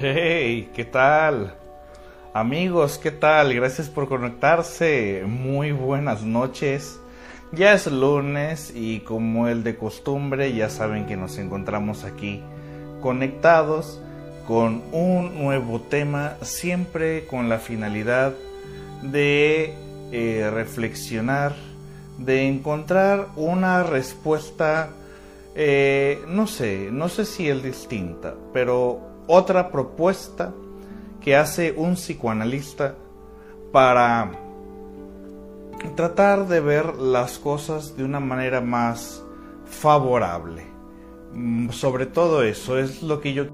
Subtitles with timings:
[0.00, 1.54] Hey, ¿qué tal?
[2.32, 3.52] Amigos, ¿qué tal?
[3.52, 5.24] Gracias por conectarse.
[5.26, 7.00] Muy buenas noches.
[7.50, 12.40] Ya es lunes y como el de costumbre ya saben que nos encontramos aquí
[13.02, 14.00] conectados
[14.46, 18.34] con un nuevo tema, siempre con la finalidad
[19.02, 19.74] de
[20.12, 21.56] eh, reflexionar,
[22.18, 24.90] de encontrar una respuesta,
[25.56, 30.52] eh, no sé, no sé si es distinta, pero otra propuesta
[31.20, 32.96] que hace un psicoanalista
[33.70, 34.32] para
[35.94, 39.22] tratar de ver las cosas de una manera más
[39.66, 40.64] favorable.
[41.34, 43.46] Mm, sobre todo eso es lo que yo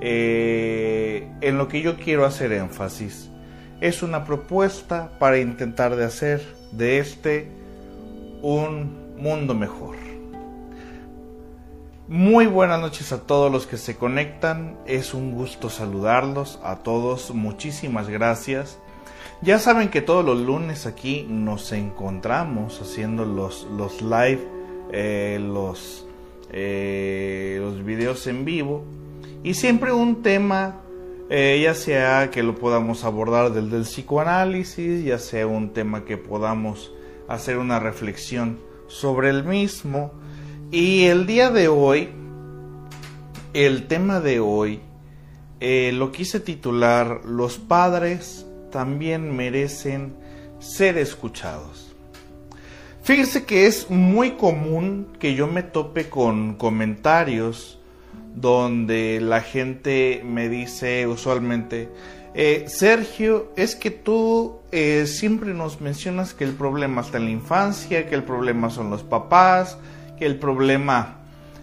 [0.00, 3.30] eh, en lo que yo quiero hacer énfasis.
[3.80, 6.42] Es una propuesta para intentar de hacer
[6.72, 7.50] de este
[8.42, 10.03] un mundo mejor.
[12.06, 14.76] Muy buenas noches a todos los que se conectan.
[14.84, 17.30] Es un gusto saludarlos a todos.
[17.30, 18.78] Muchísimas gracias.
[19.40, 24.46] Ya saben que todos los lunes aquí nos encontramos haciendo los, los live,
[24.92, 26.06] eh, los,
[26.52, 28.84] eh, los videos en vivo.
[29.42, 30.82] Y siempre un tema,
[31.30, 36.18] eh, ya sea que lo podamos abordar del, del psicoanálisis, ya sea un tema que
[36.18, 36.92] podamos
[37.28, 40.12] hacer una reflexión sobre el mismo
[40.70, 42.10] y el día de hoy,
[43.52, 44.80] el tema de hoy,
[45.60, 50.14] eh, lo quise titular Los padres también merecen
[50.58, 51.94] ser escuchados.
[53.02, 57.78] Fíjese que es muy común que yo me tope con comentarios
[58.34, 61.88] donde la gente me dice usualmente,
[62.34, 67.30] eh, Sergio, es que tú eh, siempre nos mencionas que el problema está en la
[67.30, 69.78] infancia, que el problema son los papás,
[70.24, 71.18] que el problema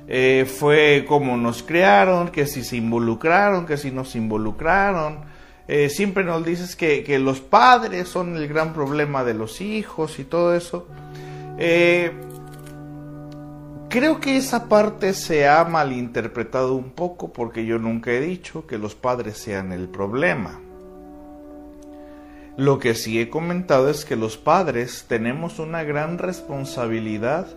[0.07, 5.21] eh, fue cómo nos crearon, que si se involucraron, que si no se involucraron.
[5.67, 10.19] Eh, siempre nos dices que, que, los padres son el gran problema de los hijos
[10.19, 10.87] y todo eso.
[11.57, 12.11] Eh,
[13.89, 18.77] creo que esa parte se ha malinterpretado un poco porque yo nunca he dicho que
[18.77, 20.59] los padres sean el problema.
[22.57, 27.47] Lo que sí he comentado es que los padres tenemos una gran responsabilidad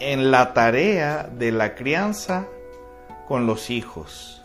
[0.00, 2.46] en la tarea de la crianza
[3.26, 4.42] con los hijos.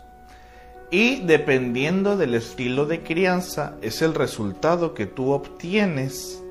[0.90, 6.42] Y dependiendo del estilo de crianza es el resultado que tú obtienes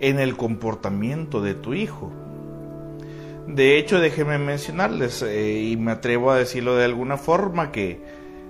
[0.00, 2.10] en el comportamiento de tu hijo.
[3.46, 8.00] De hecho, déjenme mencionarles, eh, y me atrevo a decirlo de alguna forma, que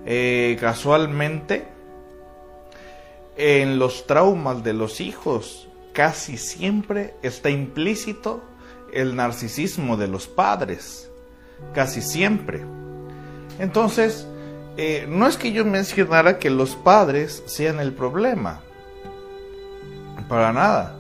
[0.07, 1.69] eh, casualmente
[3.37, 8.43] en los traumas de los hijos casi siempre está implícito
[8.93, 11.11] el narcisismo de los padres,
[11.73, 12.63] casi siempre.
[13.59, 14.27] Entonces,
[14.77, 18.61] eh, no es que yo mencionara que los padres sean el problema,
[20.29, 20.97] para nada,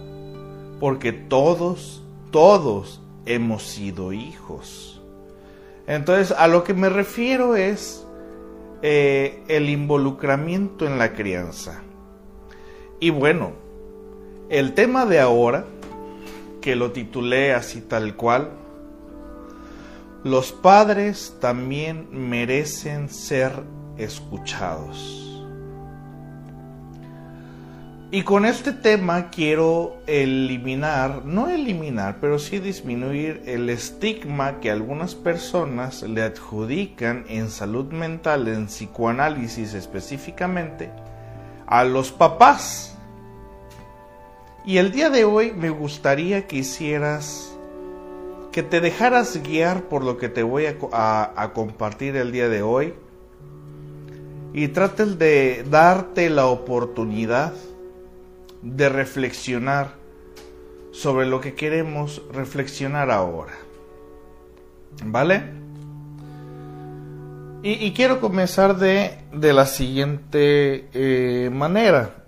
[0.81, 5.03] porque todos, todos hemos sido hijos.
[5.87, 8.07] Entonces, a lo que me refiero es
[8.83, 11.83] eh, el involucramiento en la crianza.
[12.99, 13.53] Y bueno,
[14.49, 15.67] el tema de ahora
[16.66, 18.50] que lo titulé así tal cual,
[20.25, 23.53] los padres también merecen ser
[23.97, 25.47] escuchados.
[28.10, 35.15] Y con este tema quiero eliminar, no eliminar, pero sí disminuir el estigma que algunas
[35.15, 40.91] personas le adjudican en salud mental, en psicoanálisis específicamente,
[41.69, 42.95] a los papás
[44.67, 47.57] y el día de hoy me gustaría que hicieras,
[48.51, 52.95] que te dejaras guiar por lo que te voy a, compartir el día de hoy
[54.53, 57.55] y trates de darte la oportunidad
[58.63, 59.95] de reflexionar
[60.91, 63.53] sobre lo que queremos reflexionar ahora.
[65.05, 65.45] ¿Vale?
[67.63, 72.25] Y, quiero comenzar de, la siguiente eh, manera.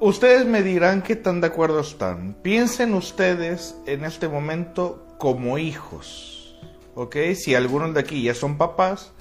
[0.00, 2.32] Ustedes me dirán qué tan de acuerdo están.
[2.40, 6.58] Piensen ustedes en este momento como hijos.
[6.94, 7.16] ¿Ok?
[7.34, 9.12] Si algunos de aquí ya son papás,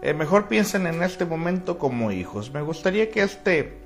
[0.00, 2.50] eh, mejor piensen en este momento como hijos.
[2.54, 3.76] Me gustaría que este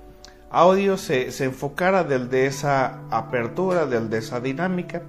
[0.49, 5.02] audio se, se enfocara del de esa apertura, del de esa dinámica.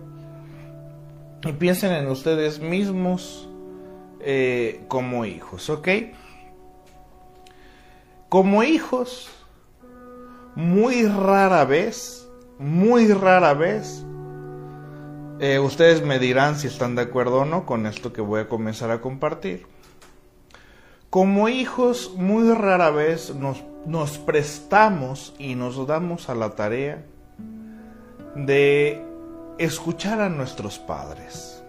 [1.44, 3.48] Y piensen en ustedes mismos
[4.20, 5.90] eh, como hijos, ¿ok?
[8.30, 9.30] Como hijos
[10.56, 14.06] muy rara vez, muy rara vez,
[15.42, 18.50] Eh, ustedes me dirán si están de acuerdo o no con esto que voy a
[18.50, 19.68] comenzar a compartir.
[21.10, 27.06] Como hijos, muy rara vez nos, nos prestamos y nos damos a la tarea
[28.36, 29.02] de
[29.60, 31.64] escuchar a nuestros padres.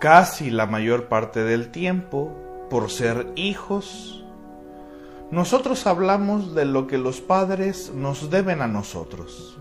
[0.00, 2.36] Casi la mayor parte del tiempo,
[2.68, 4.24] por ser hijos,
[5.30, 9.58] nosotros hablamos de lo que los padres nos deben a nosotros.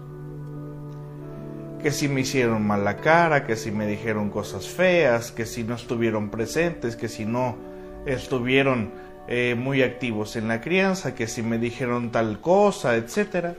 [1.84, 5.75] Que si me hicieron mala cara, que si me dijeron cosas feas, que si no
[5.75, 7.58] estuvieron presentes, que si no
[8.06, 8.92] estuvieron
[9.28, 13.56] eh, muy activos en la crianza, que si me dijeron tal cosa, etcétera.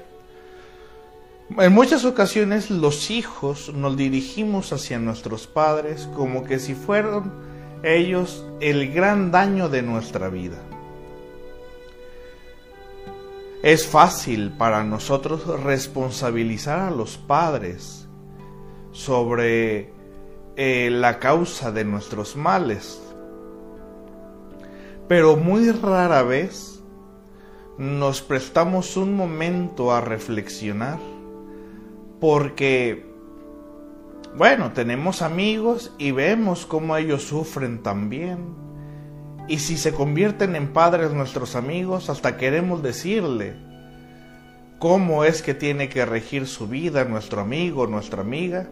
[1.58, 7.32] En muchas ocasiones los hijos nos dirigimos hacia nuestros padres como que si fueran
[7.82, 10.58] ellos el gran daño de nuestra vida.
[13.62, 18.08] Es fácil para nosotros responsabilizar a los padres
[18.92, 19.92] sobre
[20.56, 23.02] eh, la causa de nuestros males,
[25.08, 26.84] pero muy rara vez
[27.78, 30.98] nos prestamos un momento a reflexionar
[32.20, 33.06] porque,
[34.36, 38.67] bueno, tenemos amigos y vemos cómo ellos sufren también.
[39.48, 43.54] Y si se convierten en padres nuestros amigos, hasta queremos decirle
[44.78, 48.68] cómo es que tiene que regir su vida nuestro amigo, nuestra amiga.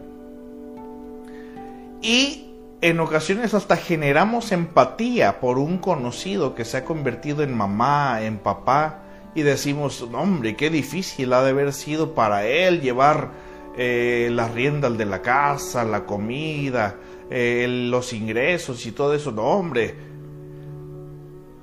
[2.01, 2.47] Y
[2.81, 8.37] en ocasiones hasta generamos empatía por un conocido que se ha convertido en mamá, en
[8.37, 9.01] papá,
[9.33, 13.31] y decimos, hombre, qué difícil ha de haber sido para él llevar
[13.77, 16.95] eh, las riendas de la casa, la comida,
[17.29, 20.16] eh, los ingresos y todo eso, no, hombre.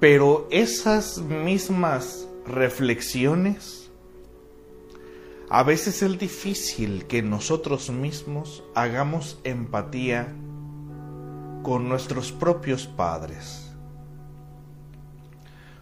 [0.04, 3.90] Pero esas mismas reflexiones,
[5.48, 10.28] a veces es difícil que nosotros mismos hagamos empatía
[11.62, 13.72] con nuestros propios padres.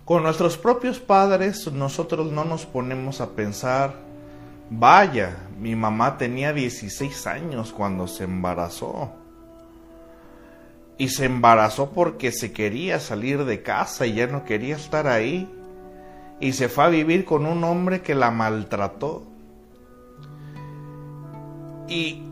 [0.05, 3.97] Con nuestros propios padres nosotros no nos ponemos a pensar,
[4.71, 9.22] vaya, mi mamá tenía 16 años cuando se embarazó.
[11.03, 15.53] Y se embarazó porque se quería salir de casa y ya no quería estar ahí.
[16.39, 19.25] Y se fue a vivir con un hombre que la maltrató.
[21.89, 22.23] Y,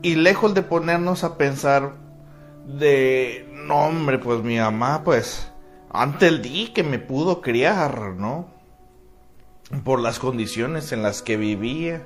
[0.00, 1.96] y lejos de ponernos a pensar
[2.66, 5.52] de, no hombre, pues mi mamá pues
[5.90, 8.48] ante el día que me pudo criar, ¿no?
[9.84, 12.00] Por las condiciones en las que vivía.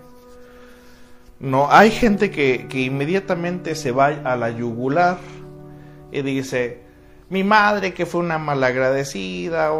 [1.38, 5.18] No, hay gente que, que inmediatamente se va a la yugular
[6.10, 6.82] y dice,
[7.30, 9.70] mi madre que fue una malagradecida,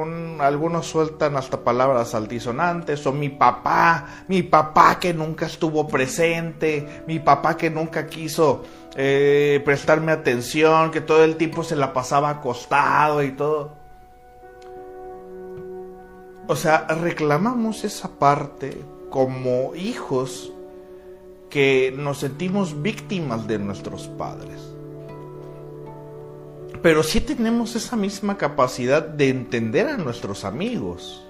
[0.40, 7.20] algunos sueltan hasta palabras altisonantes, o mi papá, mi papá que nunca estuvo presente, mi
[7.20, 8.64] papá que nunca quiso
[8.96, 13.72] eh, prestarme atención, que todo el tiempo se la pasaba acostado y todo.
[16.48, 20.52] O sea, reclamamos esa parte como hijos
[21.48, 24.77] que nos sentimos víctimas de nuestros padres.
[26.82, 31.24] Pero sí tenemos esa misma capacidad de entender a nuestros amigos,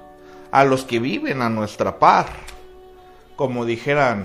[0.51, 2.27] a los que viven a nuestra par,
[3.37, 4.25] como dijeran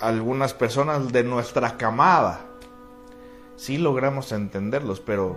[0.00, 2.40] algunas personas de nuestra camada.
[3.56, 5.36] Sí logramos entenderlos, pero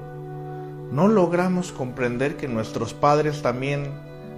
[0.92, 3.92] no logramos comprender que nuestros padres también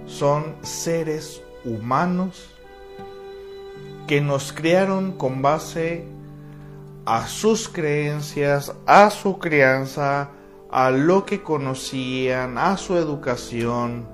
[0.06, 2.48] son seres humanos
[4.06, 6.04] que nos criaron con base
[7.06, 10.30] a sus creencias, a su crianza,
[10.72, 14.06] a lo que conocían, a su educación.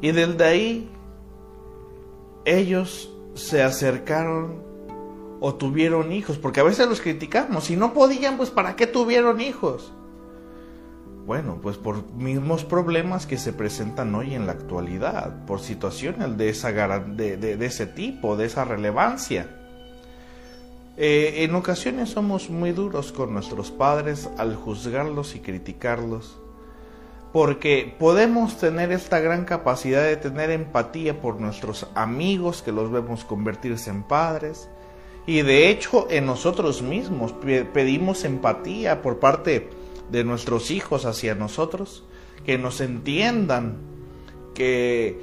[0.00, 0.90] Y desde ahí
[2.44, 4.62] ellos se acercaron
[5.40, 9.40] o tuvieron hijos, porque a veces los criticamos, si no podían, pues ¿para qué tuvieron
[9.40, 9.92] hijos?
[11.26, 16.50] Bueno, pues por mismos problemas que se presentan hoy en la actualidad, por situaciones de,
[16.50, 19.63] esa, de, de, ese tipo, de esa relevancia.
[20.96, 26.38] Eh, en ocasiones somos muy duros con nuestros padres al juzgarlos y criticarlos,
[27.32, 33.24] porque podemos tener esta gran capacidad de tener empatía por nuestros amigos que los vemos
[33.24, 34.68] convertirse en padres,
[35.26, 37.34] y de hecho en nosotros mismos
[37.72, 39.70] pedimos empatía por parte
[40.12, 42.04] de nuestros hijos hacia nosotros,
[42.46, 43.78] que nos entiendan
[44.54, 45.18] que,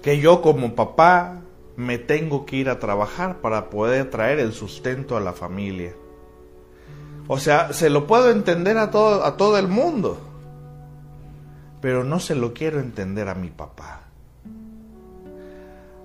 [0.00, 1.41] que yo como papá
[1.76, 5.94] me tengo que ir a trabajar para poder traer el sustento a la familia.
[7.28, 10.18] O sea, se lo puedo entender a todo, a todo el mundo,
[11.80, 14.02] pero no se lo quiero entender a mi papá.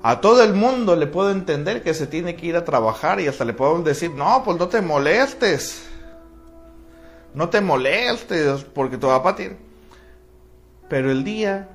[0.04, 3.28] A todo el mundo le puedo entender que se tiene que ir a trabajar y
[3.28, 5.86] hasta le podemos decir, no, pues no te molestes.
[7.34, 9.58] No te molestes porque tu papá tiene...
[10.88, 11.68] Pero el día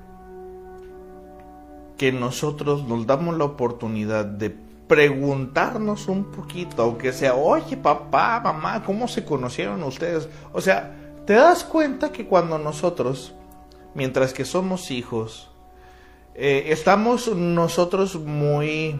[1.97, 4.55] que nosotros nos damos la oportunidad de
[4.87, 10.27] preguntarnos un poquito, aunque sea, oye papá, mamá, ¿cómo se conocieron ustedes?
[10.51, 10.95] O sea,
[11.25, 13.33] te das cuenta que cuando nosotros,
[13.95, 15.49] mientras que somos hijos,
[16.35, 18.99] eh, estamos nosotros muy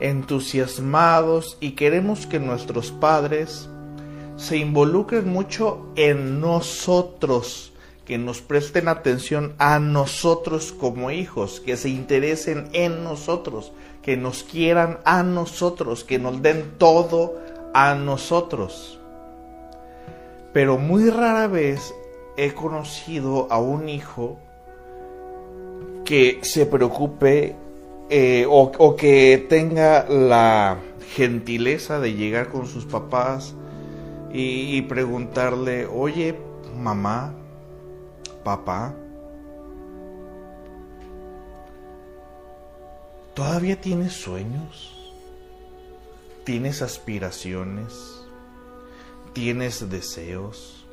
[0.00, 3.68] entusiasmados y queremos que nuestros padres
[4.36, 7.71] se involucren mucho en nosotros,
[8.04, 14.42] que nos presten atención a nosotros como hijos, que se interesen en nosotros, que nos
[14.42, 17.34] quieran a nosotros, que nos den todo
[17.74, 18.98] a nosotros.
[20.52, 21.94] Pero muy rara vez
[22.36, 24.38] he conocido a un hijo
[26.04, 27.54] que se preocupe
[28.10, 30.78] eh, o, que tenga la
[31.14, 33.54] gentileza de llegar con sus papás
[34.32, 36.34] y, y preguntarle, oye,
[36.76, 37.34] mamá,
[38.42, 38.94] papá,
[43.34, 44.98] ¿todavía tienes sueños?
[46.44, 48.24] ¿Tienes aspiraciones?
[49.32, 50.86] ¿Tienes deseos?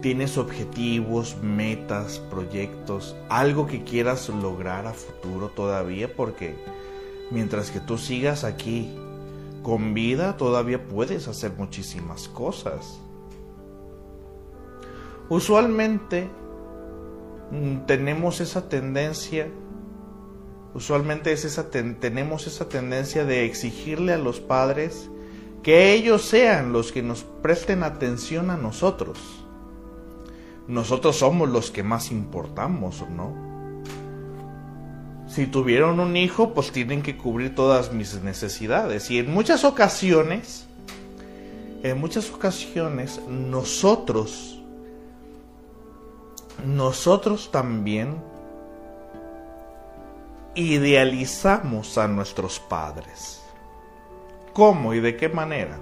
[0.00, 6.14] ¿Tienes objetivos, metas, proyectos, algo que quieras lograr a futuro todavía?
[6.14, 6.56] Porque
[7.30, 8.94] mientras que tú sigas aquí
[9.62, 13.00] con vida, todavía puedes hacer muchísimas cosas.
[15.28, 16.28] Usualmente
[17.50, 19.48] mm, tenemos esa tendencia,
[20.74, 25.10] usualmente es esa tenemos esa tendencia de exigirle a los padres
[25.62, 29.18] que ellos sean los que nos presten atención a nosotros.
[30.66, 33.48] Nosotros somos los que más importamos, ¿no?
[35.26, 39.10] Si tuvieron un hijo, pues tienen que cubrir todas mis necesidades.
[39.10, 40.66] Y en muchas ocasiones,
[41.82, 44.57] en muchas ocasiones, nosotros,
[46.64, 48.16] nosotros también
[50.54, 53.42] idealizamos a nuestros padres.
[54.52, 55.78] ¿Cómo y de qué manera?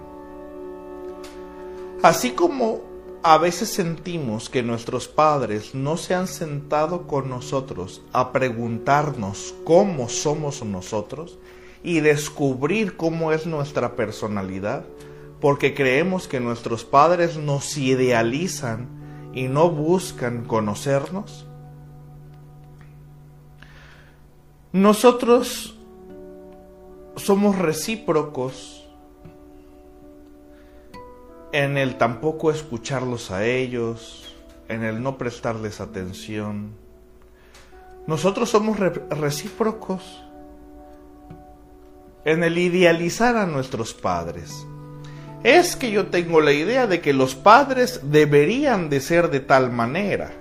[2.03, 2.81] Así como
[3.23, 10.09] a veces sentimos que nuestros padres no se han sentado con nosotros a preguntarnos cómo
[10.09, 11.39] somos nosotros
[11.83, 14.85] y descubrir cómo es nuestra personalidad,
[15.41, 18.96] porque creemos que nuestros padres nos idealizan
[19.37, 21.45] y no buscan conocernos.
[24.73, 25.79] Nosotros
[27.17, 28.89] somos recíprocos
[31.53, 34.35] en el tampoco escucharlos a ellos,
[34.69, 36.71] en el no prestarles atención.
[38.07, 40.23] Nosotros somos recíprocos
[42.25, 44.67] en el idealizar a nuestros padres.
[45.43, 49.71] Es que yo tengo la idea de que los padres deberían de ser de tal
[49.71, 50.33] manera.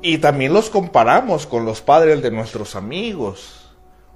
[0.00, 3.68] Y también los comparamos con los padres de nuestros amigos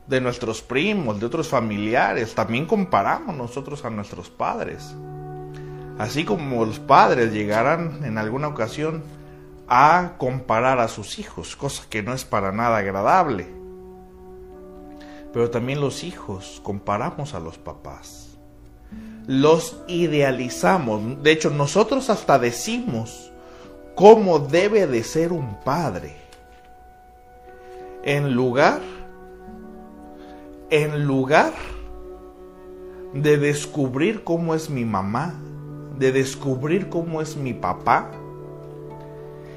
[0.06, 2.34] de nuestros primos, de otros familiares.
[2.34, 4.94] También comparamos nosotros a nuestros padres.
[5.98, 9.02] Así como los padres llegarán en alguna ocasión
[9.68, 13.48] a comparar a sus hijos, cosa que no es para nada agradable.
[15.32, 18.21] Pero también los hijos comparamos a los papás.
[19.26, 21.22] Los idealizamos.
[21.22, 23.32] De hecho, nosotros hasta decimos
[23.94, 26.16] cómo debe de ser un padre.
[28.04, 28.80] En lugar
[30.72, 31.52] en lugar
[33.12, 35.34] de descubrir cómo es mi mamá,
[35.98, 38.10] de descubrir cómo es mi papá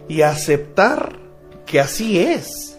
[0.09, 1.17] y aceptar
[1.65, 2.77] que así es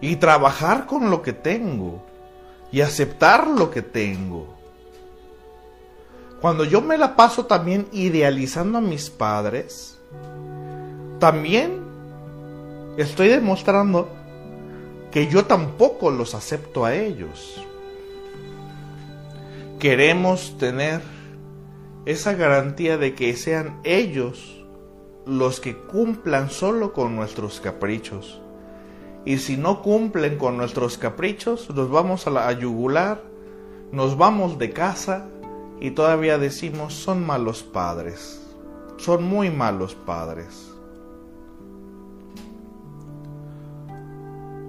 [0.00, 2.02] y trabajar con lo que tengo
[2.72, 4.57] y aceptar lo que tengo.
[6.40, 9.98] Cuando yo me la paso también idealizando a mis padres,
[11.18, 11.80] también
[12.96, 14.08] estoy demostrando
[15.10, 17.64] que yo tampoco los acepto a ellos.
[19.80, 21.00] Queremos tener
[22.06, 24.64] esa garantía de que sean ellos
[25.26, 28.40] los que cumplan solo con nuestros caprichos.
[29.24, 33.22] Y si no cumplen con nuestros caprichos, nos vamos a la yugular,
[33.90, 35.26] nos vamos de casa
[35.80, 38.40] y todavía decimos son malos padres,
[38.96, 40.68] son muy malos padres.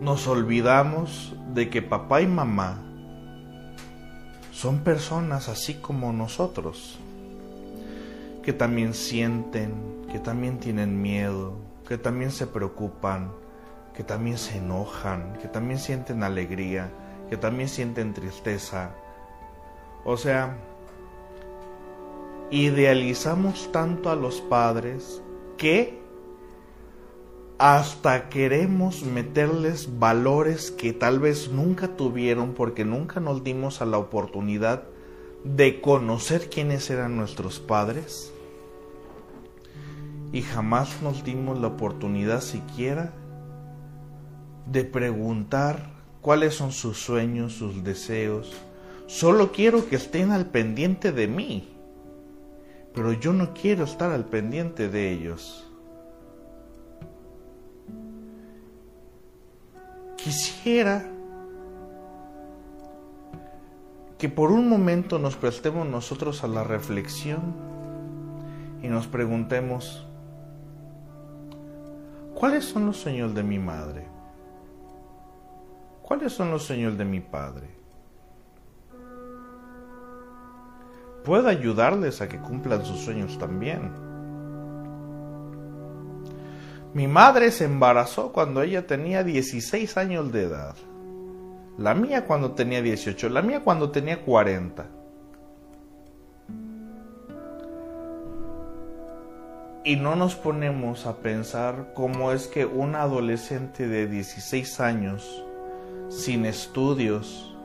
[0.02, 2.82] nos olvidamos de que papá y mamá
[4.52, 6.98] son personas así como nosotros,
[8.44, 9.74] que también sienten,
[10.12, 11.54] que también tienen miedo,
[11.88, 13.32] que también se preocupan,
[13.94, 16.90] que también se enojan, que también sienten alegría,
[17.30, 18.92] que también sienten tristeza.
[20.06, 20.58] O sea,
[22.52, 25.22] idealizamos tanto a los padres
[25.58, 26.00] que
[27.58, 33.98] hasta queremos meterles valores que tal vez nunca tuvieron porque nunca nos dimos a la
[33.98, 34.84] oportunidad
[35.44, 38.32] de conocer quiénes eran nuestros padres
[40.32, 43.14] y jamás nos dimos la oportunidad siquiera
[44.66, 45.92] de preguntar
[46.22, 48.54] cuáles son sus sueños, sus deseos.
[49.08, 51.68] Solo quiero que estén al pendiente de mí,
[52.94, 55.66] pero yo no quiero estar al pendiente de ellos.
[60.18, 61.06] Quisiera
[64.18, 67.54] que por un momento nos prestemos nosotros a la reflexión
[68.84, 70.06] y nos preguntemos,
[72.36, 74.08] ¿cuáles son los sueños de mi madre?
[76.02, 77.79] ¿Cuáles son los sueños de mi padre?
[81.30, 83.92] Puedo ayudarles a que cumplan sus sueños también.
[86.96, 90.76] Mi madre se embarazó cuando ella tenía 16 años de edad.
[91.78, 94.88] La mía cuando tenía 18, la mía cuando tenía 40.
[99.86, 105.46] Y no nos ponemos a pensar cómo es que un adolescente de 16 años,
[106.10, 107.56] sin estudios,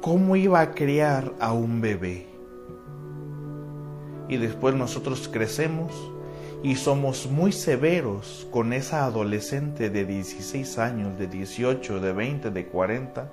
[0.00, 2.26] cómo iba a criar a un bebé.
[4.28, 5.92] Y después nosotros crecemos
[6.62, 12.66] y somos muy severos con esa adolescente de 16 años, de 18, de 20, de
[12.66, 13.30] 40,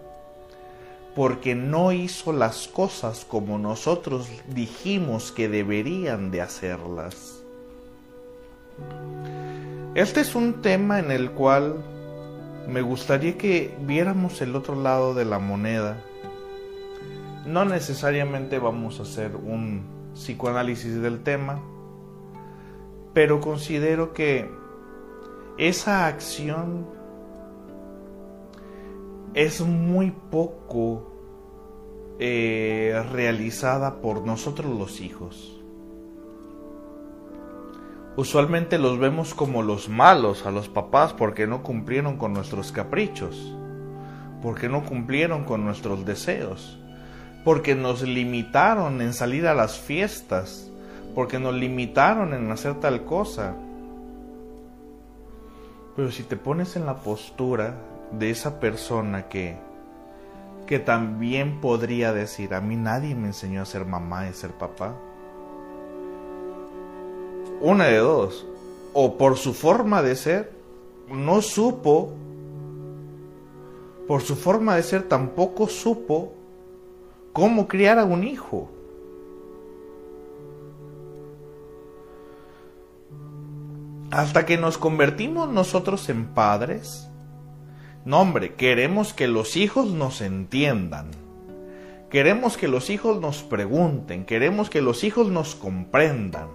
[1.16, 7.42] porque no hizo las cosas como nosotros dijimos que deberían de hacerlas.
[9.96, 11.78] Este es un tema en el cual
[12.68, 15.98] me gustaría que viéramos el otro lado de la moneda.
[17.46, 21.62] No necesariamente vamos a hacer un psicoanálisis del tema,
[23.14, 24.50] pero considero que
[25.58, 26.88] esa acción
[29.36, 31.12] es muy poco
[32.20, 35.62] eh, realizada por nosotros los hijos.
[38.18, 43.54] Usualmente los vemos como los malos a los papás porque no cumplieron con nuestros caprichos,
[44.42, 46.80] porque no cumplieron con nuestros deseos,
[47.46, 50.70] porque nos limitaron en salir a las fiestas,
[51.14, 53.56] porque nos limitaron en hacer tal cosa.
[55.96, 57.76] Pero si te pones en la postura
[58.12, 59.58] de esa persona que
[60.66, 64.96] que también podría decir, a mí nadie me enseñó a ser mamá y ser papá.
[67.62, 68.48] Una de dos,
[68.94, 70.52] o por su forma de ser,
[71.08, 72.14] no supo,
[74.08, 76.34] por su forma de ser tampoco supo
[77.36, 78.72] cómo criar a un hijo.
[84.16, 87.10] hasta que nos convertimos nosotros en padres,
[88.06, 91.12] no hombre, queremos que los hijos nos entiendan.
[92.10, 96.48] Queremos que los hijos nos pregunten, queremos que los hijos nos comprendan.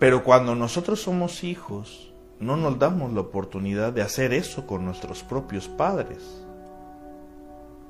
[0.00, 5.22] Pero cuando nosotros somos hijos, no nos damos la oportunidad de hacer eso con nuestros
[5.22, 6.45] propios padres.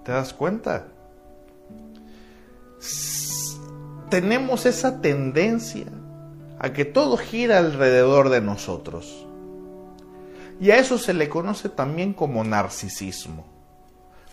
[0.06, 0.86] ¿Te das cuenta?
[4.08, 5.86] Tenemos esa tendencia
[6.60, 9.26] a que todo gira alrededor de nosotros.
[10.60, 13.46] Y a eso se le conoce también como narcisismo.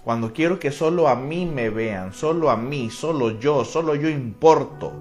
[0.04, 4.10] Cuando quiero que solo a mí me vean, solo a mí, solo yo, solo yo
[4.10, 4.94] importo.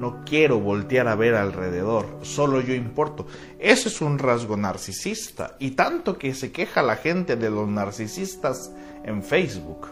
[0.00, 3.26] No quiero voltear a ver alrededor, solo yo importo.
[3.58, 5.56] Eso es un rasgo narcisista.
[5.58, 8.72] Y tanto que se queja la gente de los narcisistas
[9.04, 9.88] en Facebook.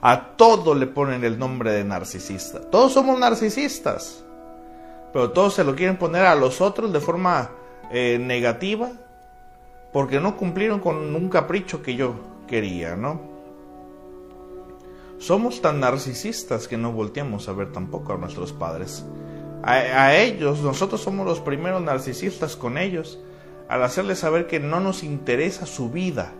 [0.00, 2.60] A todo le ponen el nombre de narcisista.
[2.60, 4.24] Todos somos narcisistas
[5.12, 7.50] pero todos se lo quieren poner a los otros de forma
[7.90, 8.90] eh, negativa
[9.92, 12.14] porque no cumplieron con un capricho que yo
[12.46, 13.20] quería, ¿no?
[15.18, 19.04] Somos tan narcisistas que no volteamos a ver tampoco a nuestros padres.
[19.62, 23.18] A, ellos, nosotros somos los primeros narcisistas con ellos,
[23.68, 26.32] al hacerles saber que no nos interesa su vida,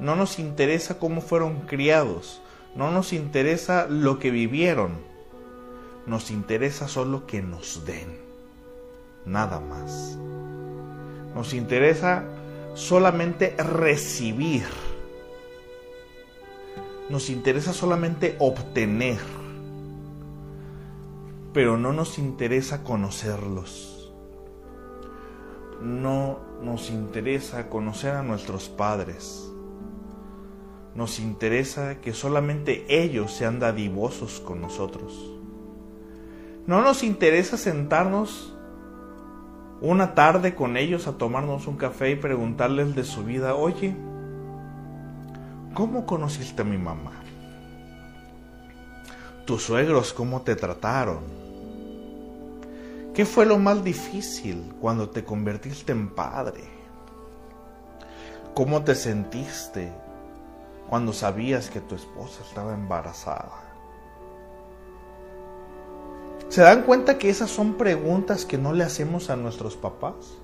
[0.00, 2.40] no nos interesa cómo fueron criados,
[2.74, 5.08] no nos interesa lo que vivieron
[6.08, 8.18] nos interesa solo que nos den,
[9.26, 10.16] nada más.
[11.34, 12.24] Nos interesa
[12.74, 14.64] solamente recibir.
[17.08, 19.18] Nos interesa solamente obtener.
[21.52, 23.94] Pero no nos interesa conocerlos.
[25.80, 29.48] no nos interesa conocer a nuestros padres.
[30.94, 35.38] Nos interesa que solamente ellos sean dadivosos con nosotros.
[36.66, 38.54] No nos interesa sentarnos
[39.80, 43.94] una tarde con ellos a tomarnos un café y preguntarles de su vida, oye,
[45.78, 47.12] ¿cómo conociste a mi mamá?
[49.46, 51.20] ¿Tus suegros cómo te trataron?
[53.14, 56.64] ¿Qué fue lo más difícil cuando te convertiste en padre?
[58.54, 59.92] ¿Cómo te sentiste
[60.88, 63.62] cuando sabías que tu esposa estaba embarazada?
[66.48, 70.38] ¿Se dan cuenta que esas son preguntas que no le hacemos a nuestros papás?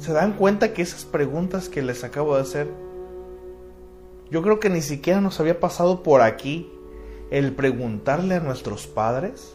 [0.00, 2.68] ¿Se dan cuenta que esas preguntas que les acabo de hacer,
[4.30, 6.72] yo creo que ni siquiera nos había pasado por aquí
[7.30, 9.54] el preguntarle a nuestros padres?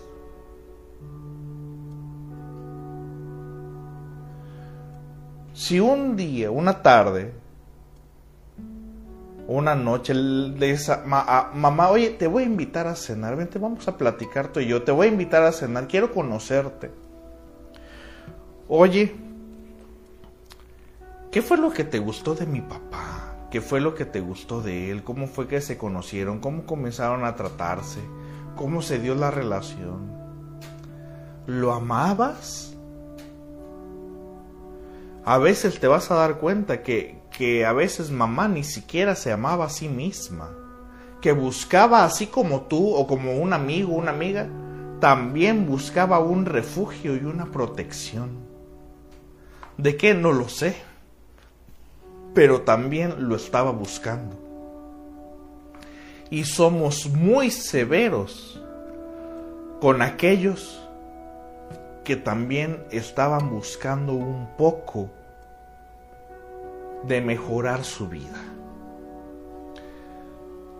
[5.53, 7.33] Si un día, una tarde,
[9.47, 13.97] una noche le dice mamá, oye, te voy a invitar a cenar, vente, vamos a
[13.97, 16.91] platicar tú y yo, te voy a invitar a cenar, quiero conocerte.
[18.67, 19.24] Oye,
[21.35, 23.49] ¿qué fue lo que te gustó de mi papá?
[23.51, 25.03] ¿Qué fue lo que te gustó de él?
[25.03, 26.39] ¿Cómo fue que se conocieron?
[26.39, 27.99] ¿Cómo comenzaron a tratarse?
[28.55, 30.13] ¿Cómo se dio la relación?
[31.45, 32.71] ¿Lo amabas?
[35.25, 39.33] a veces te vas a dar cuenta que, que a veces mamá ni siquiera se
[39.33, 40.51] amaba a sí misma,
[41.19, 44.47] que buscaba así como tú o como un amigo, una amiga,
[45.01, 48.45] también buscaba un refugio y una protección.
[49.77, 50.13] ¿De qué?
[50.13, 50.77] No lo sé,
[52.35, 54.35] pero también lo estaba buscando.
[56.29, 58.61] Y somos muy severos
[59.79, 60.81] con aquellos
[62.03, 65.09] que también estaban buscando un poco
[67.07, 68.43] de mejorar su vida.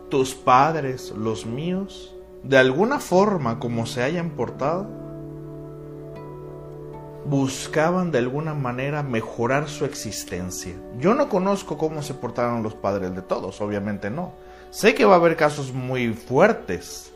[0.10, 2.14] Tus padres, los míos,
[2.44, 5.05] de alguna forma como se hayan portado,
[7.26, 10.76] buscaban de alguna manera mejorar su existencia.
[11.00, 14.34] Yo no conozco cómo se portaron los padres de todos, obviamente no.
[14.70, 17.12] Sé que va a haber casos muy fuertes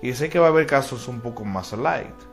[0.00, 2.32] y sé que va a haber casos un poco más light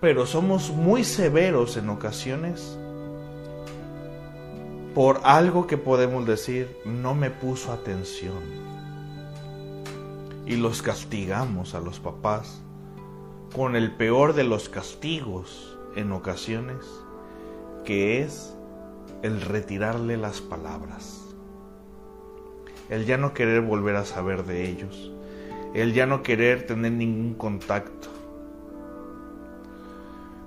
[0.00, 2.78] pero somos muy severos en ocasiones
[4.94, 8.42] por algo que podemos decir no me puso atención.
[10.46, 12.62] Y los castigamos a los papás
[13.54, 16.84] con el peor de los castigos en ocasiones,
[17.84, 18.56] que es
[19.22, 21.24] el retirarle las palabras.
[22.88, 25.12] El ya no querer volver a saber de ellos.
[25.74, 28.16] El ya no querer tener ningún contacto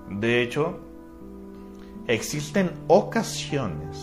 [0.10, 0.80] de hecho,
[2.08, 3.98] existen ocasiones,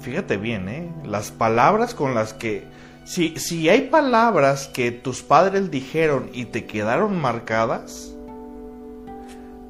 [0.00, 0.92] fíjate bien, ¿eh?
[1.04, 2.64] las palabras con las que,
[3.08, 8.14] si, si hay palabras que tus padres dijeron y te quedaron marcadas,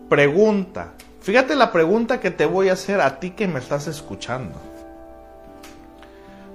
[0.08, 4.60] pregunta, fíjate la pregunta que te voy a hacer a ti que me estás escuchando.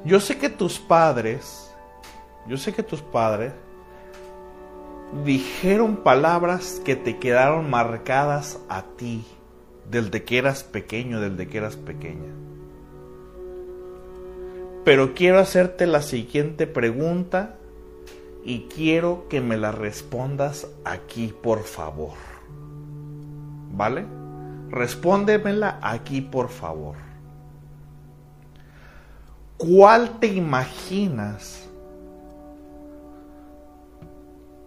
[0.03, 1.71] Yo sé que tus padres,
[2.47, 3.53] yo sé que tus padres
[5.23, 9.25] dijeron palabras que te quedaron marcadas a ti
[9.89, 12.33] desde que eras pequeño, desde que eras pequeña.
[14.83, 17.55] Pero quiero hacerte la siguiente pregunta
[18.43, 22.13] y quiero que me la respondas aquí, por favor.
[23.71, 24.05] ¿Vale?
[24.69, 26.95] Respóndemela aquí, por favor.
[29.57, 31.63] ¿Cuál te imaginas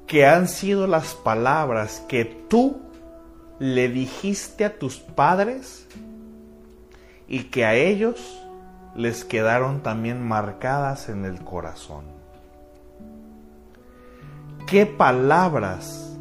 [0.07, 2.81] que han sido las palabras que tú
[3.59, 5.87] le dijiste a tus padres
[7.29, 8.46] y que a ellos
[8.97, 12.05] les quedaron también marcadas en el corazón.
[14.67, 16.17] ¿Qué palabras,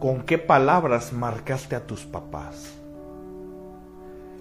[0.00, 2.74] con qué palabras marcaste a tus papás?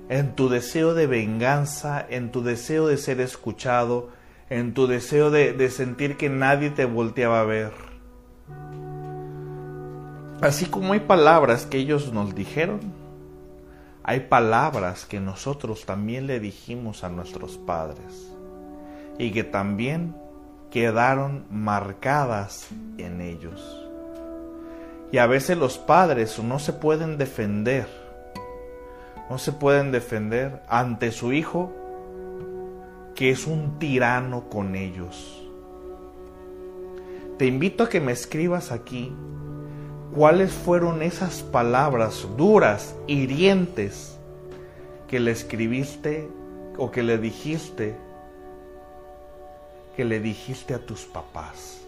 [0.10, 4.10] En tu deseo de venganza, en tu deseo de ser escuchado,
[4.50, 7.72] en tu deseo de, sentir que nadie te volteaba a ver
[10.42, 12.80] Así como hay palabras que ellos nos dijeron,
[14.04, 18.32] hay palabras que nosotros también le dijimos a nuestros padres
[19.20, 20.16] y que también
[20.72, 23.88] quedaron marcadas en ellos.
[25.12, 27.88] Y a veces los padres no se pueden defender,
[29.30, 31.72] no se pueden defender ante su hijo
[33.14, 35.38] que es un tirano con ellos.
[37.38, 39.14] Te invito a que me escribas aquí
[40.14, 44.18] cuáles fueron esas palabras duras, hirientes,
[45.08, 46.30] que le escribiste
[46.78, 47.96] o que le dijiste,
[49.96, 51.82] que le dijiste a tus papás.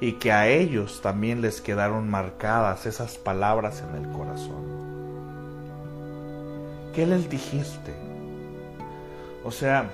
[0.00, 4.86] Y que a ellos también les quedaron marcadas esas palabras en el corazón.
[6.94, 7.94] ¿Qué les dijiste?
[9.44, 9.90] O sea,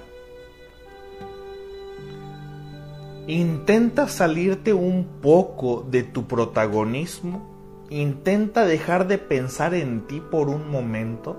[3.28, 7.87] Intenta salirte un poco de tu protagonismo.
[7.88, 11.37] Intenta dejar de pensar en ti por un momento.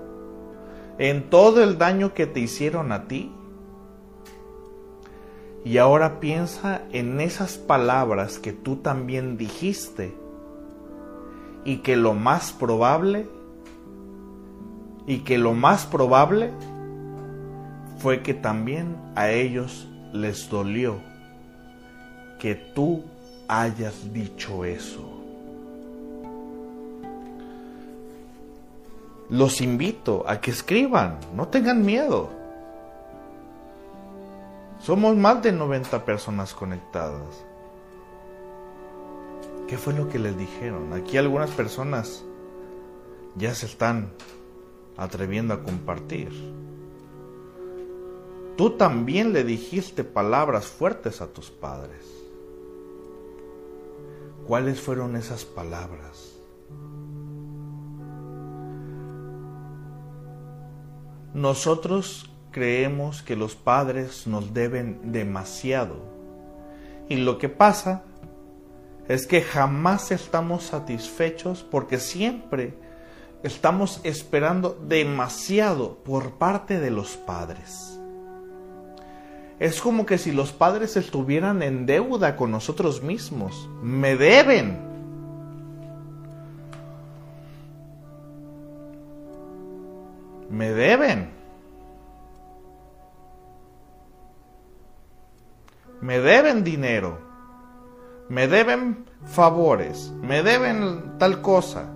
[0.98, 3.30] En todo el daño que te hicieron a ti.
[5.62, 10.14] Y ahora piensa en esas palabras que tú también dijiste.
[11.66, 13.26] Y que lo más probable,
[15.06, 16.50] y que lo más probable
[17.98, 21.13] fue que también a ellos les dolió
[22.44, 23.02] que tú
[23.48, 25.00] hayas dicho eso.
[29.30, 32.28] Los invito a que escriban, no tengan miedo.
[34.78, 37.46] Somos más de 90 personas conectadas.
[39.66, 40.92] ¿Qué fue lo que les dijeron?
[40.92, 42.22] Aquí algunas personas
[43.36, 44.10] ya se están
[44.98, 46.28] atreviendo a compartir.
[48.58, 52.23] Tú también le dijiste palabras fuertes a tus padres.
[54.46, 56.34] ¿Cuáles fueron esas palabras?
[61.32, 65.96] Nosotros creemos que los padres nos deben demasiado.
[67.08, 68.04] Y lo que pasa
[69.08, 72.74] es que jamás estamos satisfechos porque siempre
[73.42, 77.98] estamos esperando demasiado por parte de los padres.
[79.58, 83.68] Es como que si los padres estuvieran en deuda con nosotros mismos.
[83.82, 84.78] Me deben.
[90.50, 91.30] Me deben.
[96.00, 97.18] Me deben dinero.
[98.28, 100.12] Me deben favores.
[100.20, 101.90] Me deben tal cosa.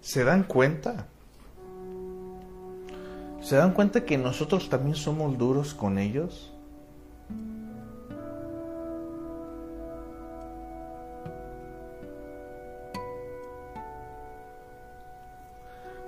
[0.00, 1.06] ¿Se dan cuenta?
[3.40, 6.52] ¿Se dan cuenta que nosotros también somos duros con ellos?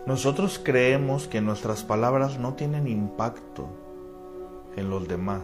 [0.05, 3.68] Nosotros creemos que nuestras palabras no tienen impacto
[4.77, 5.42] en los demás,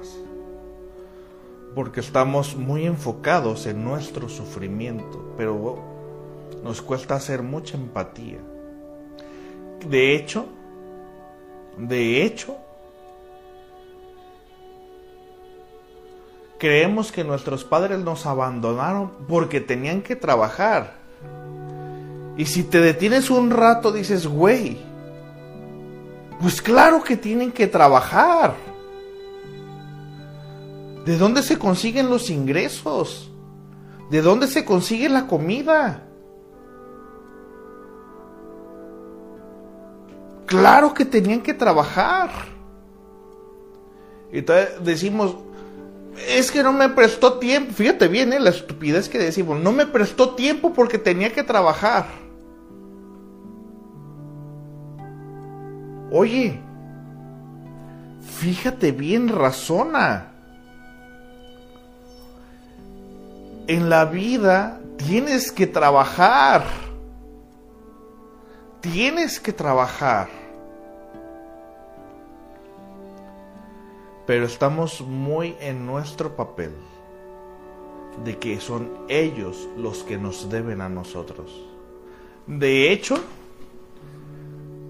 [1.75, 5.79] porque estamos muy enfocados en nuestro sufrimiento, pero
[6.63, 8.41] nos cuesta hacer mucha empatía.
[9.89, 10.47] De hecho,
[11.79, 12.57] de hecho,
[16.59, 20.95] creemos que nuestros padres nos abandonaron porque tenían que trabajar.
[22.37, 24.79] Y si te detienes un rato, dices, güey,
[26.41, 28.55] pues claro que tienen que trabajar.
[31.05, 33.31] ¿De dónde se consiguen los ingresos?
[34.11, 36.08] ¿De dónde se consigue la comida?
[40.49, 42.31] Claro que tenían que trabajar.
[44.33, 44.41] Y
[44.83, 45.37] decimos,
[46.27, 47.75] es que no me prestó tiempo.
[47.75, 48.41] Fíjate bien, ¿eh?
[48.41, 52.07] la estupidez que decimos, no me prestó tiempo porque tenía que trabajar.
[56.11, 56.59] Oye,
[58.39, 60.33] fíjate bien, razona.
[63.67, 66.88] En la vida tienes que trabajar.
[68.81, 70.29] Tienes que trabajar.
[74.29, 76.73] pero estamos muy en nuestro papel
[78.27, 81.51] de que son ellos los que nos deben a nosotros.
[82.47, 83.19] De hecho,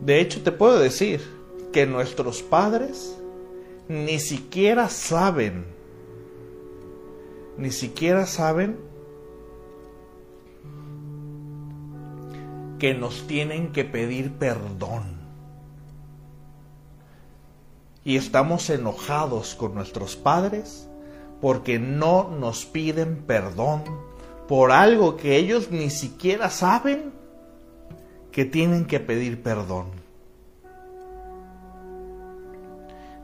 [0.05, 1.21] de hecho te puedo decir
[1.73, 3.17] que nuestros padres
[3.87, 5.65] ni siquiera saben,
[7.57, 8.77] ni siquiera saben
[12.79, 15.19] que nos tienen que pedir perdón
[18.09, 20.89] y estamos enojados con nuestros padres
[21.43, 23.83] porque no nos piden perdón
[24.49, 27.13] por algo que ellos ni siquiera saben
[28.33, 29.89] que tienen que pedir perdón.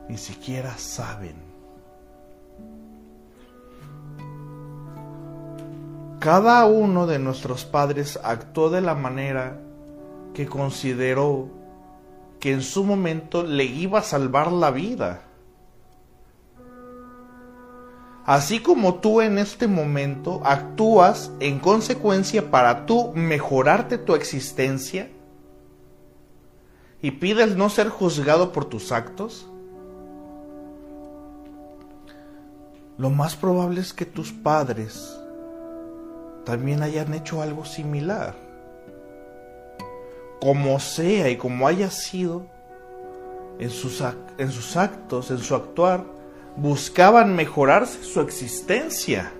[0.07, 1.44] Ni siquiera saben.
[6.19, 9.59] Cada uno de nuestros padres actuó de la manera
[10.33, 11.49] que consideró
[12.39, 15.21] que en su momento le iba a salvar la vida.
[18.25, 25.11] así como tú en este momento actúas en consecuencia para tú mejorarte tu existencia
[27.01, 29.47] y pides no ser juzgado por tus actos,
[32.97, 35.19] lo más probable es que tus padres
[36.45, 38.35] también hayan hecho algo similar.
[40.39, 42.45] Como sea y como haya sido,
[43.59, 44.03] en sus,
[44.37, 46.05] en sus actos, en su actuar,
[46.55, 49.31] buscaban mejorarse su existencia.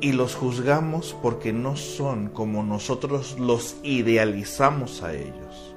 [0.00, 5.74] Y los juzgamos porque no son como nosotros los idealizamos a ellos.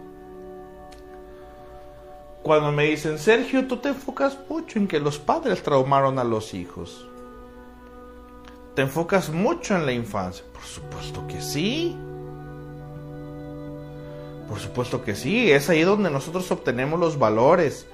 [2.44, 6.54] Cuando me dicen, Sergio, tú te enfocas mucho en que los padres traumaron a los
[6.54, 7.08] hijos.
[8.78, 10.46] ¿Te enfocas mucho en la infancia?
[10.54, 11.98] Por supuesto que sí.
[14.48, 15.52] Por supuesto que sí.
[15.52, 17.88] Es ahí donde nosotros obtenemos los valores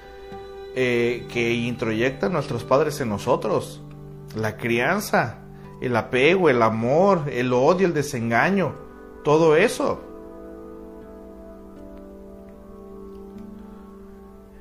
[0.76, 3.82] eh, que introyectan nuestros padres en nosotros.
[4.36, 5.38] La crianza,
[5.80, 8.76] el apego, el amor, el odio, el desengaño.
[9.24, 10.02] Todo eso.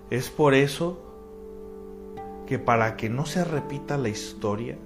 [0.09, 1.03] Es por eso
[2.47, 4.79] que para que no se repita la historia,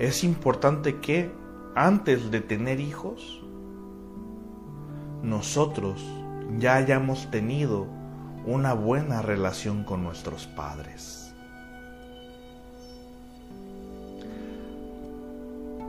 [0.00, 1.30] es importante que
[1.74, 3.42] antes de tener hijos,
[5.22, 6.02] nosotros
[6.58, 7.86] ya hayamos tenido
[8.46, 11.34] una buena relación con nuestros padres.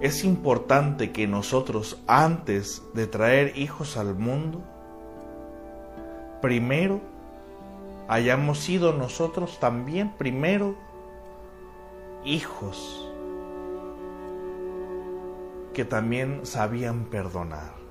[0.01, 4.61] Es importante que nosotros antes de traer hijos al mundo,
[6.41, 6.99] primero
[8.09, 10.75] hayamos sido nosotros también primero
[12.25, 13.07] hijos
[15.73, 17.81] que también sabían perdonar.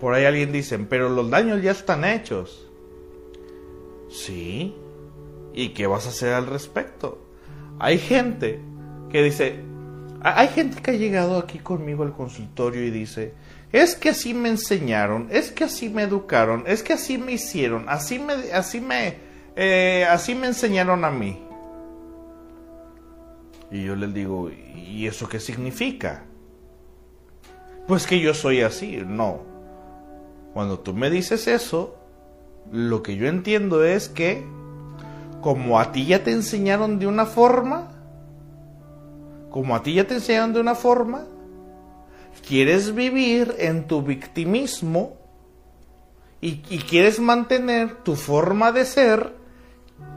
[0.00, 2.68] Por ahí alguien dice, pero los daños ya están hechos.
[4.10, 4.74] Sí.
[5.54, 7.18] ¿Y qué vas a hacer al respecto?
[7.78, 8.60] Hay gente
[9.10, 9.60] que dice,
[10.20, 13.34] hay gente que ha llegado aquí conmigo al consultorio y dice,
[13.70, 17.88] es que así me enseñaron, es que así me educaron, es que así me hicieron,
[17.88, 19.18] así me, así me,
[19.56, 21.42] eh, así me enseñaron a mí.
[23.72, 26.24] Y yo les digo, ¿y eso qué significa?
[27.88, 29.02] Pues que yo soy así.
[29.06, 29.40] No.
[30.52, 31.96] Cuando tú me dices eso,
[32.70, 34.44] lo que yo entiendo es que
[35.40, 37.88] como a ti ya te enseñaron de una forma,
[39.48, 41.24] como a ti ya te enseñaron de una forma,
[42.46, 45.16] quieres vivir en tu victimismo
[46.42, 49.41] y, y quieres mantener tu forma de ser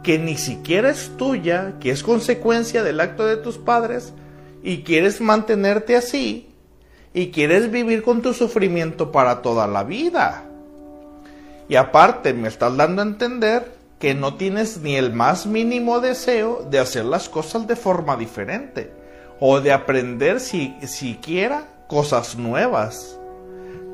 [0.06, 4.14] que ni siquiera es tuya, que es consecuencia del acto de tus padres,
[4.62, 6.48] y quieres mantenerte así,
[7.12, 10.44] y quieres vivir con tu sufrimiento para toda la vida.
[11.68, 16.68] Y aparte me estás dando a entender que no tienes ni el más mínimo deseo
[16.70, 18.92] de hacer las cosas de forma diferente,
[19.40, 23.20] o de aprender si, siquiera cosas nuevas.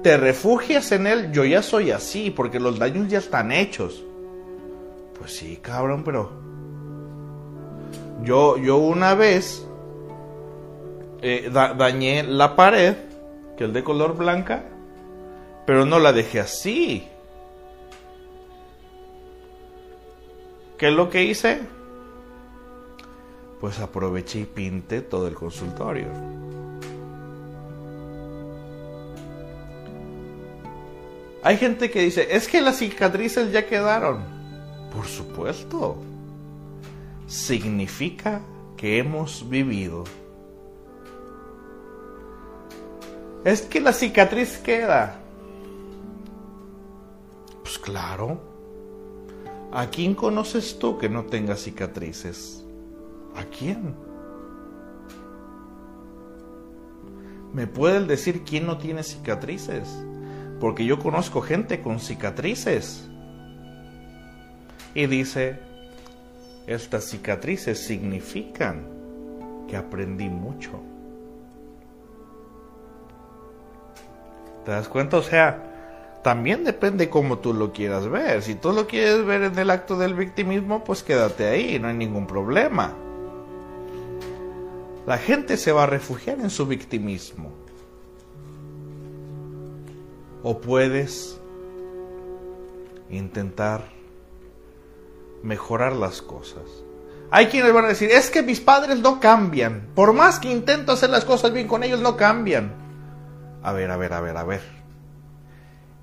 [0.04, 4.04] Te refugias en él, yo ya soy así, porque los daños ya están hechos
[5.22, 6.32] pues sí, cabrón, pero.
[8.24, 9.64] Yo, yo una vez
[11.22, 12.96] eh, dañé la pared,
[13.56, 14.64] que es de color blanca,
[15.68, 17.08] pero no la dejé así.
[20.80, 21.62] ¿Qué es lo que hice?
[23.60, 26.08] Pues aproveché y pinté todo el consultorio.
[31.44, 34.41] Hay gente que dice, es que las cicatrices ya quedaron.
[34.94, 35.98] Por supuesto.
[37.28, 38.42] Significa
[38.76, 40.04] que hemos vivido.
[43.46, 45.20] Es que la cicatriz queda.
[47.64, 48.39] Pues claro.
[49.72, 52.64] ¿A quién conoces tú que no tenga cicatrices?
[53.36, 53.96] ¿A quién?
[57.54, 59.88] ¿Me pueden decir quién no tiene cicatrices?
[60.60, 63.11] Porque yo conozco gente con cicatrices
[64.94, 65.60] y dice,
[66.68, 68.86] estas cicatrices significan
[69.68, 70.80] que aprendí mucho.
[74.66, 75.18] ¿Te das cuenta?
[75.18, 78.44] O sea, también depende cómo tú lo quieras ver.
[78.44, 81.96] Si tú lo quieres ver en el acto del victimismo, pues quédate ahí, no hay
[81.96, 82.94] ningún problema.
[85.08, 87.50] La gente se va a refugiar en su victimismo.
[90.44, 91.39] O puedes
[93.10, 94.01] intentar
[95.44, 96.64] mejorar las cosas.
[97.32, 99.88] Hay quienes van a decir, es que mis padres no cambian.
[99.96, 102.74] Por más que intento hacer las cosas bien con ellos, no cambian.
[103.64, 104.62] A ver, a ver, a ver, a ver.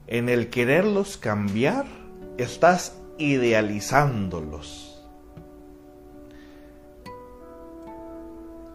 [0.06, 1.84] en el quererlos cambiar,
[2.38, 5.04] estás idealizándolos.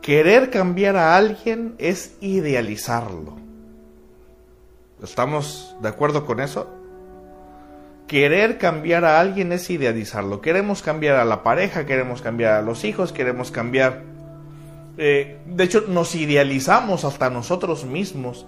[0.03, 3.37] Querer cambiar a alguien es idealizarlo.
[5.01, 6.82] ¿Estamos de acuerdo con eso?
[8.07, 10.41] Querer cambiar a alguien es idealizarlo.
[10.41, 14.03] Queremos cambiar a la pareja, queremos cambiar a los hijos, queremos cambiar...
[14.97, 18.45] Eh, de hecho, nos idealizamos hasta nosotros mismos.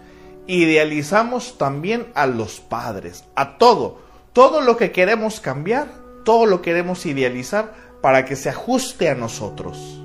[0.48, 4.00] Idealizamos también a los padres, a todo.
[4.34, 5.88] Todo lo que queremos cambiar,
[6.24, 10.02] todo lo queremos idealizar para que se ajuste a nosotros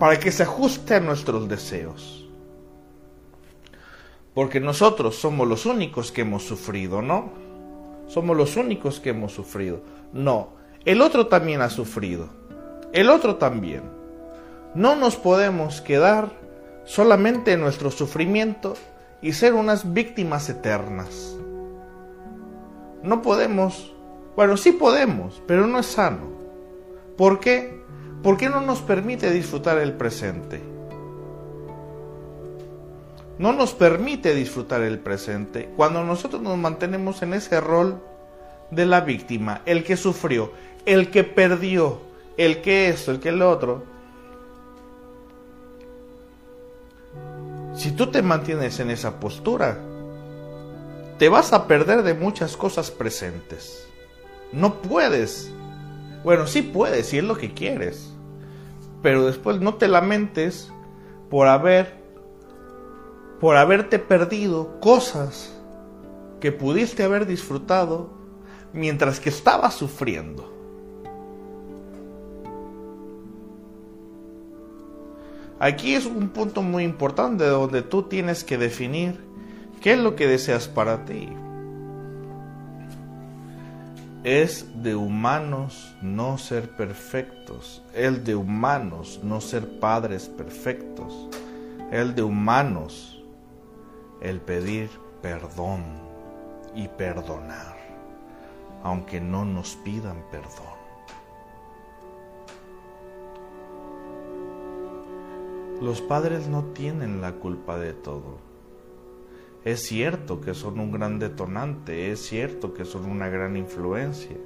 [0.00, 2.26] para que se ajuste a nuestros deseos.
[4.32, 7.30] Porque nosotros somos los únicos que hemos sufrido, ¿no?
[8.10, 9.82] Somos los únicos que hemos sufrido.
[10.12, 10.54] No,
[10.84, 12.28] el otro también ha sufrido.
[12.92, 13.84] El otro también.
[14.74, 16.32] No nos podemos quedar
[16.84, 18.74] solamente en nuestro sufrimiento
[19.22, 21.36] y ser unas víctimas eternas.
[23.04, 23.94] No podemos,
[24.34, 26.32] bueno, sí podemos, pero no es sano.
[27.16, 27.80] ¿Por qué?
[28.24, 30.69] ¿Por qué no nos permite disfrutar el presente?
[33.40, 38.00] No nos permite disfrutar el presente cuando nosotros nos mantenemos en ese rol
[38.70, 40.52] de la víctima, el que sufrió,
[40.84, 42.02] el que perdió,
[42.36, 43.82] el que esto, el que el otro.
[47.74, 49.78] Si tú te mantienes en esa postura,
[51.18, 53.88] te vas a perder de muchas cosas presentes.
[54.52, 55.50] No puedes
[56.22, 58.12] bueno, sí puedes, si es lo que quieres.
[59.02, 60.70] Pero después no te lamentes
[61.30, 61.99] por haber
[63.40, 65.56] por haberte perdido cosas
[66.40, 68.10] que pudiste haber disfrutado
[68.72, 70.52] mientras que estabas sufriendo.
[75.58, 79.20] Aquí es un punto muy importante donde tú tienes que definir
[79.80, 81.28] qué es lo que deseas para ti.
[84.22, 91.28] Es de humanos no ser perfectos, el de humanos no ser padres perfectos,
[91.90, 93.09] el de humanos
[94.20, 94.90] el pedir
[95.22, 95.84] perdón
[96.74, 97.76] y perdonar,
[98.82, 100.80] aunque no nos pidan perdón.
[105.80, 108.50] Los padres no tienen la culpa de todo
[109.64, 114.36] es cierto que son un gran detonante, es cierto que son una gran influencia.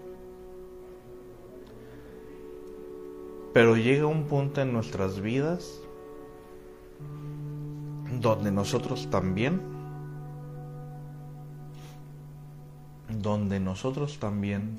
[3.53, 5.81] Pero llega un punto en nuestras vidas
[8.21, 9.61] donde nosotros también,
[13.09, 14.79] donde nosotros también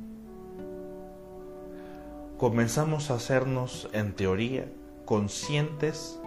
[2.37, 4.71] comenzamos a hacernos, en teoría,
[5.05, 6.19] conscientes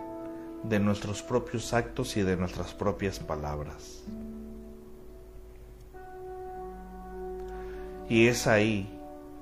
[0.64, 4.04] de nuestros propios actos y de nuestras propias palabras.
[8.08, 8.88] Y es ahí,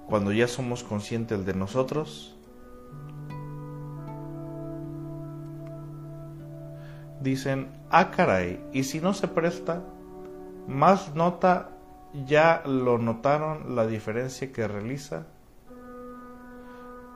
[0.08, 2.35] cuando ya somos conscientes de nosotros,
[7.20, 9.82] dicen, ah caray, y si no se presta,
[10.68, 11.70] más nota,
[12.26, 15.26] ya lo notaron la diferencia que realiza.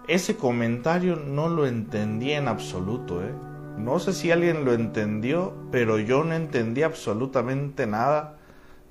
[0.09, 3.33] Ese comentario no lo entendí en absoluto, ¿eh?
[3.79, 8.37] No sé si alguien lo entendió, pero yo no entendí absolutamente nada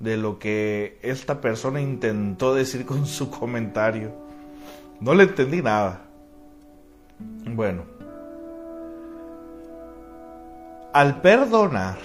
[0.00, 4.12] de lo que esta persona intentó decir con su comentario.
[5.00, 6.02] No le entendí nada.
[7.44, 7.84] Bueno,
[10.92, 11.98] al perdonar,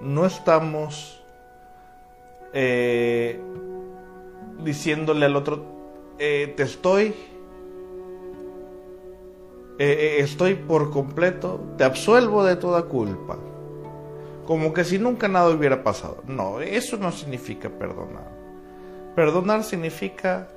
[0.00, 1.22] no estamos
[2.52, 3.40] eh,
[4.62, 5.64] diciéndole al otro,
[6.18, 7.14] eh, te estoy
[9.78, 13.36] eh, estoy por completo, te absuelvo de toda culpa.
[14.46, 16.22] Como que si nunca nada hubiera pasado.
[16.26, 18.30] No, eso no significa perdonar.
[19.14, 20.48] Perdonar significa,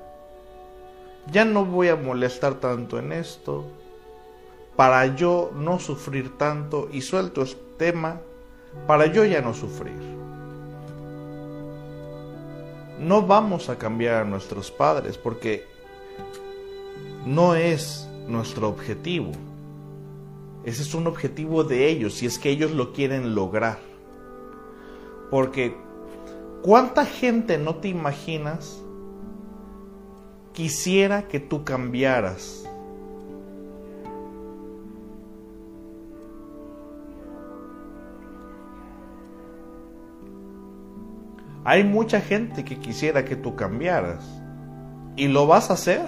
[1.30, 3.66] ya no voy a molestar tanto en esto,
[4.76, 8.20] para yo no sufrir tanto y suelto este tema,
[8.86, 9.94] para yo ya no sufrir.
[12.98, 15.64] No vamos a cambiar a nuestros padres porque
[17.24, 19.32] no es nuestro objetivo.
[20.64, 23.78] Ese es un objetivo de ellos, si es que ellos lo quieren lograr.
[25.30, 25.76] Porque,
[26.62, 28.82] ¿cuánta gente no te imaginas
[30.52, 32.69] quisiera que tú cambiaras?
[41.64, 44.24] Hay mucha gente que quisiera que tú cambiaras.
[45.16, 46.06] ¿Y lo vas a hacer?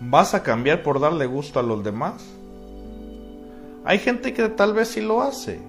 [0.00, 2.24] ¿Vas a cambiar por darle gusto a los demás?
[3.84, 5.60] Hay gente que tal vez sí lo hace.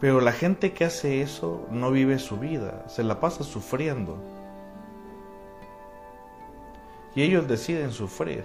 [0.00, 4.16] Pero la gente que hace eso no vive su vida, se la pasa sufriendo.
[7.14, 8.44] Y ellos deciden sufrir.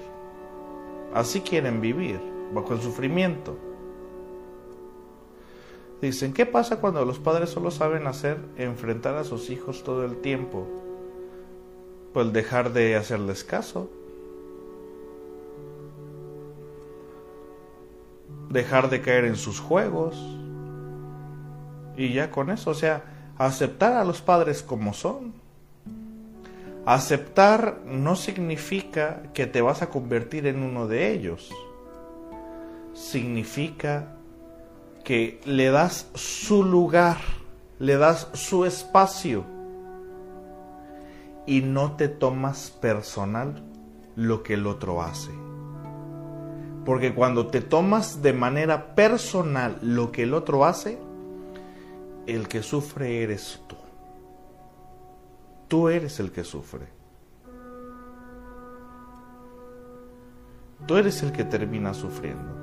[1.14, 2.20] Así quieren vivir,
[2.54, 3.56] bajo el sufrimiento.
[6.04, 10.18] Dicen, ¿qué pasa cuando los padres solo saben hacer enfrentar a sus hijos todo el
[10.18, 10.68] tiempo?
[12.12, 13.90] Pues dejar de hacerles caso.
[18.50, 20.22] Dejar de caer en sus juegos.
[21.96, 23.06] Y ya con eso, o sea,
[23.38, 25.32] aceptar a los padres como son.
[26.86, 31.50] Aceptar no significa que te vas a convertir en uno de ellos.
[32.94, 34.18] Significa
[35.04, 37.18] que le das su lugar,
[37.80, 39.44] le das su espacio
[41.46, 43.62] y no te tomas personal
[44.16, 45.32] lo que el otro hace.
[46.86, 51.00] Porque cuando te tomas de manera personal lo que el otro hace,
[52.26, 53.76] el que sufre eres tú.
[55.68, 56.88] Tú eres el que sufre.
[60.86, 62.63] Tú eres el que termina sufriendo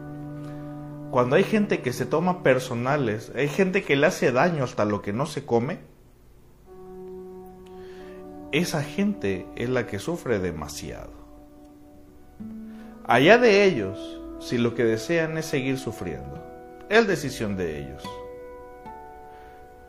[1.10, 5.02] cuando hay gente que se toma personales, hay gente que le hace daño hasta lo
[5.02, 5.78] que no se come,
[8.52, 11.12] esa gente es la que sufre demasiado.
[13.04, 16.44] Allá de ellos, si lo que desean es seguir sufriendo,
[16.88, 18.02] es decisión de ellos.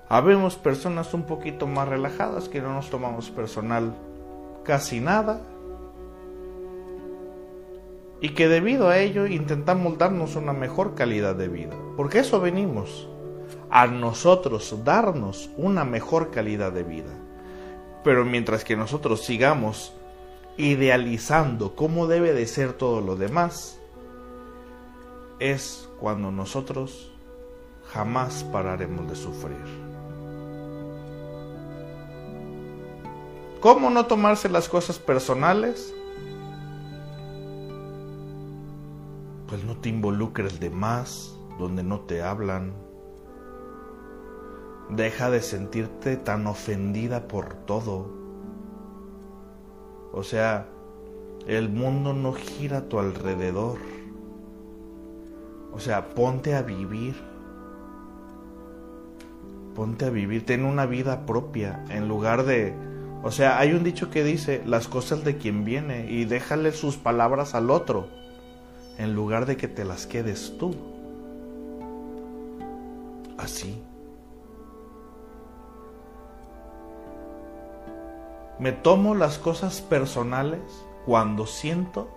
[0.10, 3.94] Habemos personas un poquito más relajadas que no nos tomamos personal
[4.64, 5.42] casi nada
[8.22, 11.76] y que debido a ello intentamos darnos una mejor calidad de vida.
[11.98, 13.10] Porque eso venimos,
[13.72, 17.12] a nosotros darnos una mejor calidad de vida.
[18.04, 19.94] Pero mientras que nosotros sigamos
[20.56, 23.80] idealizando cómo debe de ser todo lo demás,
[25.40, 27.12] es cuando nosotros
[27.92, 29.58] jamás pararemos de sufrir.
[33.60, 35.94] ¿Cómo no tomarse las cosas personales?
[39.52, 42.72] Pues no te involucres de más donde no te hablan.
[44.90, 48.10] Deja de sentirte tan ofendida por todo.
[50.14, 50.70] O sea,
[51.48, 53.80] el mundo no gira a tu alrededor.
[55.74, 57.22] O sea, ponte a vivir.
[59.76, 62.74] Ponte a vivir, ten una vida propia en lugar de...
[63.22, 66.96] O sea, hay un dicho que dice las cosas de quien viene y déjale sus
[66.96, 68.21] palabras al otro
[69.02, 70.76] en lugar de que te las quedes tú.
[73.36, 73.82] Así.
[78.60, 80.62] Me tomo las cosas personales
[81.08, 82.10] cuando siento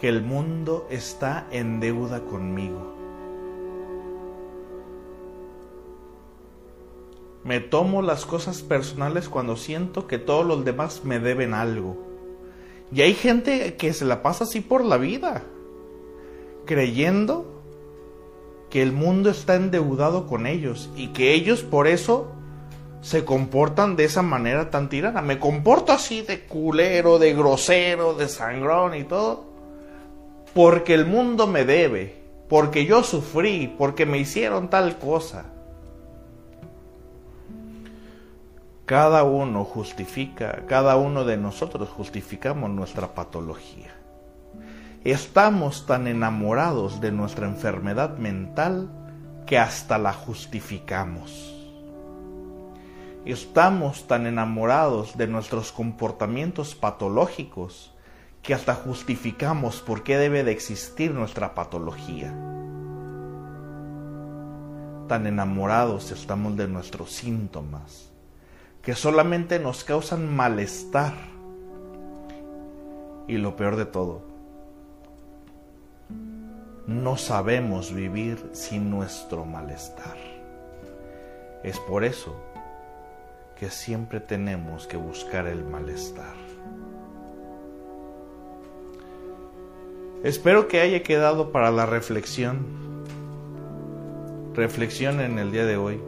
[0.00, 2.92] que el mundo está en deuda conmigo.
[7.44, 11.96] Me tomo las cosas personales cuando siento que todos los demás me deben algo.
[12.92, 15.44] Y hay gente que se la pasa así por la vida
[16.70, 17.64] creyendo
[18.70, 22.30] que el mundo está endeudado con ellos y que ellos por eso
[23.00, 25.20] se comportan de esa manera tan tirana.
[25.20, 29.46] Me comporto así de culero, de grosero, de sangrón y todo,
[30.54, 35.46] porque el mundo me debe, porque yo sufrí, porque me hicieron tal cosa.
[38.86, 43.89] Cada uno justifica, cada uno de nosotros justificamos nuestra patología.
[45.04, 48.90] Estamos tan enamorados de nuestra enfermedad mental
[49.46, 51.56] que hasta la justificamos.
[53.24, 57.94] Estamos tan enamorados de nuestros comportamientos patológicos
[58.42, 62.34] que hasta justificamos por qué debe de existir nuestra patología.
[65.08, 68.12] Tan enamorados estamos de nuestros síntomas
[68.82, 71.14] que solamente nos causan malestar.
[73.26, 74.29] Y lo peor de todo,
[76.86, 80.16] no sabemos vivir sin nuestro malestar.
[81.62, 82.34] Es por eso
[83.56, 86.34] que siempre tenemos que buscar el malestar.
[90.24, 93.04] Espero que haya quedado para la reflexión.
[94.54, 96.00] Reflexión en el día de hoy.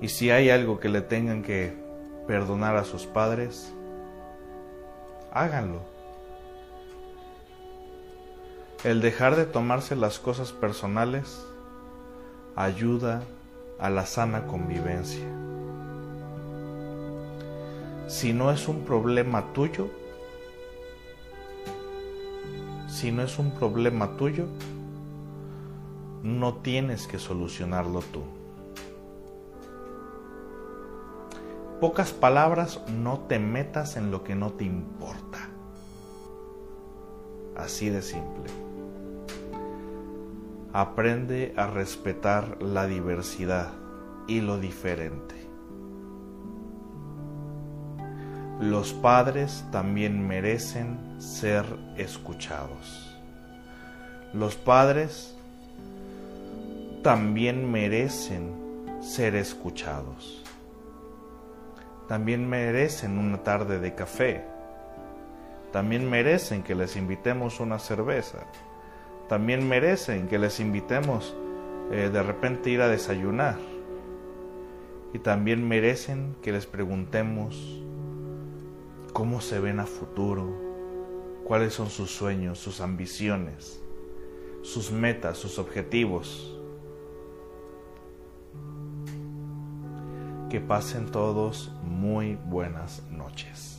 [0.00, 1.74] Y si hay algo que le tengan que
[2.26, 3.72] perdonar a sus padres,
[5.32, 5.97] háganlo
[8.84, 11.44] el dejar de tomarse las cosas personales
[12.54, 13.24] ayuda
[13.80, 15.26] a la sana convivencia.
[18.06, 19.88] Si no es un problema tuyo,
[22.86, 24.46] si no es un problema tuyo,
[26.22, 28.22] no tienes que solucionarlo tú.
[31.80, 35.48] Pocas palabras, no te metas en lo que no te importa.
[37.56, 38.67] Así de simple.
[40.72, 43.72] Aprende a respetar la diversidad
[44.26, 45.34] y lo diferente.
[48.60, 51.64] Los padres también merecen ser
[51.96, 53.16] escuchados.
[54.34, 55.34] Los padres
[57.02, 58.52] también merecen
[59.00, 60.44] ser escuchados.
[62.08, 64.44] También merecen una tarde de café.
[65.72, 68.38] También merecen que les invitemos una cerveza.
[69.28, 71.36] También merecen que les invitemos
[71.90, 73.56] eh, de repente ir a desayunar.
[75.12, 77.82] Y también merecen que les preguntemos
[79.12, 80.48] cómo se ven a futuro,
[81.44, 83.82] cuáles son sus sueños, sus ambiciones,
[84.62, 86.54] sus metas, sus objetivos.
[90.50, 93.77] Que pasen todos muy buenas noches.